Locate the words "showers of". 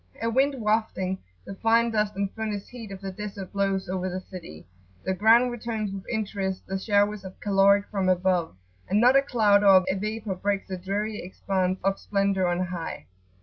6.79-7.39